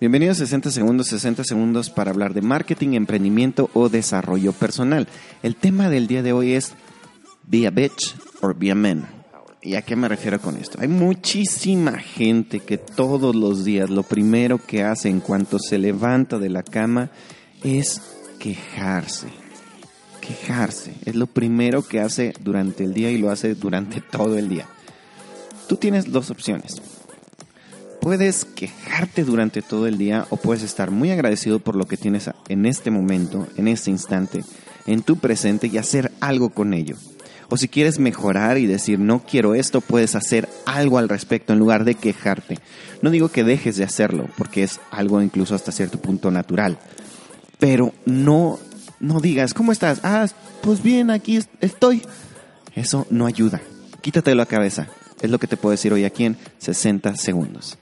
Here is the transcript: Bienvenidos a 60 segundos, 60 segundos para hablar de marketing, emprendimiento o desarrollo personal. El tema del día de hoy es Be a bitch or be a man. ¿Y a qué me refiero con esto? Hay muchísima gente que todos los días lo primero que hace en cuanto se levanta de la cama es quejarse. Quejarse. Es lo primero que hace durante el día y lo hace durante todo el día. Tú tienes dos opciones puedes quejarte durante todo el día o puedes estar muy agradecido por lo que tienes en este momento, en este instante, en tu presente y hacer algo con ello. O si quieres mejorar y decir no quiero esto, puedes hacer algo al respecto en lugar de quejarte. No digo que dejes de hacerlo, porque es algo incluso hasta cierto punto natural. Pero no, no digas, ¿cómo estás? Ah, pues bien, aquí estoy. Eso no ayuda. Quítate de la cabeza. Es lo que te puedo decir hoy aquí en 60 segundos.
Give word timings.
Bienvenidos 0.00 0.36
a 0.36 0.46
60 0.46 0.70
segundos, 0.70 1.08
60 1.08 1.42
segundos 1.42 1.90
para 1.90 2.12
hablar 2.12 2.32
de 2.32 2.40
marketing, 2.40 2.90
emprendimiento 2.90 3.68
o 3.74 3.88
desarrollo 3.88 4.52
personal. 4.52 5.08
El 5.42 5.56
tema 5.56 5.90
del 5.90 6.06
día 6.06 6.22
de 6.22 6.32
hoy 6.32 6.52
es 6.52 6.74
Be 7.42 7.66
a 7.66 7.70
bitch 7.70 8.14
or 8.40 8.56
be 8.56 8.70
a 8.70 8.76
man. 8.76 9.08
¿Y 9.60 9.74
a 9.74 9.82
qué 9.82 9.96
me 9.96 10.06
refiero 10.06 10.40
con 10.40 10.56
esto? 10.56 10.78
Hay 10.80 10.86
muchísima 10.86 11.98
gente 11.98 12.60
que 12.60 12.78
todos 12.78 13.34
los 13.34 13.64
días 13.64 13.90
lo 13.90 14.04
primero 14.04 14.64
que 14.64 14.84
hace 14.84 15.08
en 15.08 15.18
cuanto 15.18 15.58
se 15.58 15.78
levanta 15.78 16.38
de 16.38 16.48
la 16.48 16.62
cama 16.62 17.10
es 17.64 18.00
quejarse. 18.38 19.26
Quejarse. 20.20 20.94
Es 21.06 21.16
lo 21.16 21.26
primero 21.26 21.82
que 21.82 21.98
hace 21.98 22.34
durante 22.40 22.84
el 22.84 22.94
día 22.94 23.10
y 23.10 23.18
lo 23.18 23.32
hace 23.32 23.56
durante 23.56 24.00
todo 24.00 24.38
el 24.38 24.48
día. 24.48 24.68
Tú 25.66 25.74
tienes 25.74 26.12
dos 26.12 26.30
opciones 26.30 26.80
puedes 28.00 28.44
quejarte 28.44 29.24
durante 29.24 29.62
todo 29.62 29.86
el 29.86 29.98
día 29.98 30.26
o 30.30 30.36
puedes 30.36 30.62
estar 30.62 30.90
muy 30.90 31.10
agradecido 31.10 31.58
por 31.58 31.76
lo 31.76 31.86
que 31.86 31.96
tienes 31.96 32.30
en 32.48 32.66
este 32.66 32.90
momento, 32.90 33.46
en 33.56 33.68
este 33.68 33.90
instante, 33.90 34.44
en 34.86 35.02
tu 35.02 35.16
presente 35.16 35.66
y 35.66 35.78
hacer 35.78 36.12
algo 36.20 36.50
con 36.50 36.74
ello. 36.74 36.96
O 37.50 37.56
si 37.56 37.68
quieres 37.68 37.98
mejorar 37.98 38.58
y 38.58 38.66
decir 38.66 38.98
no 38.98 39.22
quiero 39.24 39.54
esto, 39.54 39.80
puedes 39.80 40.14
hacer 40.14 40.48
algo 40.66 40.98
al 40.98 41.08
respecto 41.08 41.52
en 41.52 41.58
lugar 41.58 41.84
de 41.84 41.94
quejarte. 41.94 42.58
No 43.00 43.10
digo 43.10 43.30
que 43.30 43.44
dejes 43.44 43.76
de 43.76 43.84
hacerlo, 43.84 44.28
porque 44.36 44.62
es 44.62 44.80
algo 44.90 45.22
incluso 45.22 45.54
hasta 45.54 45.72
cierto 45.72 45.98
punto 45.98 46.30
natural. 46.30 46.78
Pero 47.58 47.94
no, 48.04 48.58
no 49.00 49.20
digas, 49.20 49.54
¿cómo 49.54 49.72
estás? 49.72 50.00
Ah, 50.02 50.26
pues 50.62 50.82
bien, 50.82 51.10
aquí 51.10 51.38
estoy. 51.60 52.02
Eso 52.74 53.06
no 53.10 53.26
ayuda. 53.26 53.62
Quítate 54.02 54.30
de 54.30 54.36
la 54.36 54.46
cabeza. 54.46 54.88
Es 55.22 55.30
lo 55.30 55.38
que 55.38 55.46
te 55.46 55.56
puedo 55.56 55.72
decir 55.72 55.92
hoy 55.92 56.04
aquí 56.04 56.24
en 56.24 56.36
60 56.58 57.16
segundos. 57.16 57.78